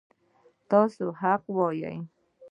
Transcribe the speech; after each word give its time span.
تل 0.69 0.87
حق 1.21 1.43
وایه 1.57 1.91